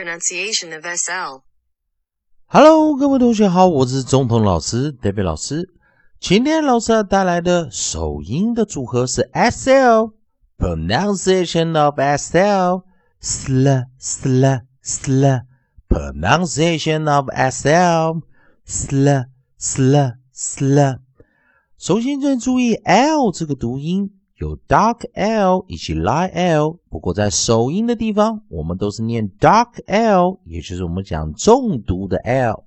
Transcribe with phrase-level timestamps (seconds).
[0.00, 1.42] pronunciation of SL.
[2.46, 5.74] Hello，各位同学好，我是总统老师 David 老师。
[6.20, 19.26] 今天老师要带来的首音的组合是 SL，pronunciation of SL，sl sl sl。pronunciation of SL，sl
[19.58, 20.98] sl sl。
[21.78, 32.65] 首先，请注意 L 这个读音 有 dark L 以及 light L，不过在首音的地方，我们都是念 dark L，也就是我们讲重读的 L。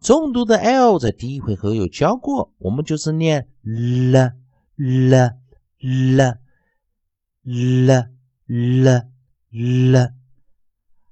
[0.00, 4.30] 重读的 L 在第一回合有教过，我们就是念 l
[4.76, 5.30] l
[5.80, 6.38] l
[7.42, 8.04] l
[8.46, 9.02] l
[9.50, 10.12] l。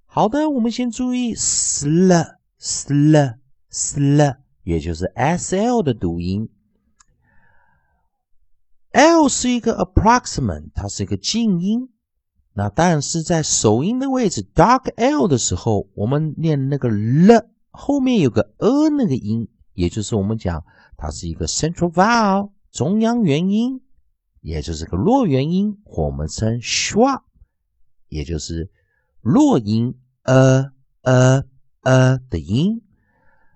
[0.05, 3.35] 好的，我们先注意 sl sl
[3.73, 6.49] sl，也就是 s l 的读音。
[8.97, 11.91] L 是一个 approximate，它是一个静音。
[12.55, 20.65] 那但是在首音的位置 dark l 的时候，我们念那个 l 后面有个 a 那个音，也就是我们讲
[20.97, 23.83] 它是一个 central vowel 中央元音，
[24.41, 27.21] 也就是个弱元音，我们称 schwa，
[28.09, 28.71] 也就是
[29.21, 29.95] 弱音。
[30.29, 31.45] 呃呃
[31.83, 32.83] 呃的音，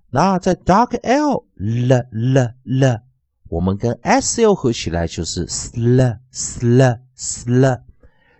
[0.08, 3.02] 那在 dark l l l l，
[3.50, 7.82] 我们跟 s l 合起来就是 sl sl sl。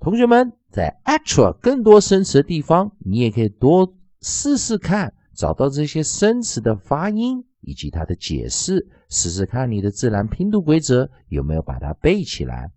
[0.00, 7.44] 同学们在 actual 更多生词的地方，你也可以多试试看，找到这些生词的发音。
[7.62, 12.70] 以及它的解释，试试看你的自然拼读规则有没有把它背起来。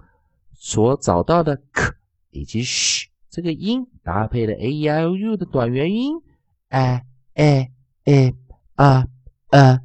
[0.54, 1.94] 所找到的 k
[2.30, 6.22] 以及 sh 这个音搭配的 a e i o u 的短元音
[6.70, 7.72] a a
[8.04, 8.34] a
[8.76, 9.08] a
[9.50, 9.82] a，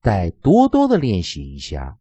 [0.00, 1.98] 再多多的练习一下。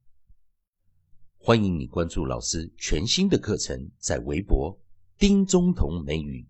[1.37, 4.79] 欢迎你关注老师全新的课程，在微博
[5.17, 6.47] 丁中同美语。